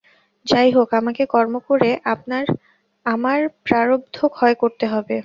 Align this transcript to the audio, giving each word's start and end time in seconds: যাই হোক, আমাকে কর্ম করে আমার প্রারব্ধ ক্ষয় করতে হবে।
যাই 0.45 0.69
হোক, 0.71 0.89
আমাকে 0.93 1.23
কর্ম 1.25 1.55
করে 1.69 1.89
আমার 3.05 3.39
প্রারব্ধ 3.63 4.17
ক্ষয় 4.35 4.55
করতে 4.55 4.85
হবে। 4.87 5.17